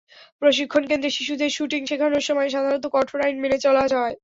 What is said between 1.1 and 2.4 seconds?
শিশুদের শ্যুটিং শেখানোর